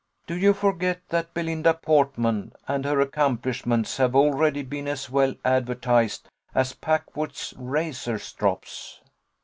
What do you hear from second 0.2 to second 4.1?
"Do you forget that Belinda Portman and her accomplishments